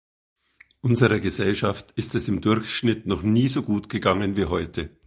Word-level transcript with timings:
Unserer 0.81 1.19
Gesellschaft 1.19 1.91
ist 1.91 2.15
es 2.15 2.27
im 2.27 2.41
Durchschnitt 2.41 3.05
noch 3.05 3.21
nie 3.21 3.47
so 3.47 3.61
gut 3.61 3.87
gegangen 3.87 4.35
wie 4.35 4.45
heute. 4.45 4.89